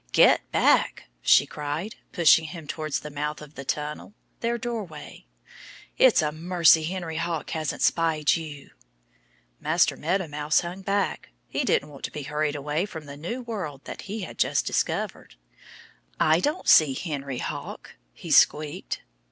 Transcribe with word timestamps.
"Get 0.13 0.51
back!" 0.51 1.09
she 1.21 1.45
cried, 1.45 1.97
pushing 2.11 2.45
him 2.45 2.65
towards 2.65 2.99
the 3.01 3.11
mouth 3.11 3.39
of 3.39 3.53
the 3.53 3.63
tunnel 3.63 4.15
their 4.39 4.57
doorway. 4.57 5.27
"It's 5.95 6.23
a 6.23 6.31
mercy 6.31 6.85
Henry 6.85 7.17
Hawk 7.17 7.51
hasn't 7.51 7.83
spied 7.83 8.35
you." 8.35 8.71
Master 9.59 9.95
Meadow 9.95 10.27
Mouse 10.27 10.61
hung 10.61 10.81
back. 10.81 11.29
He 11.47 11.63
didn't 11.63 11.89
want 11.89 12.03
to 12.05 12.11
be 12.11 12.23
hurried 12.23 12.55
away 12.55 12.87
from 12.87 13.05
the 13.05 13.15
new 13.15 13.43
world 13.43 13.81
that 13.83 14.01
he 14.09 14.21
had 14.21 14.39
just 14.39 14.65
discovered. 14.65 15.35
"I 16.19 16.39
don't 16.39 16.67
see 16.67 16.95
Henry 16.95 17.37
Hawk," 17.37 17.93
he 18.11 18.31
squeaked. 18.31 19.03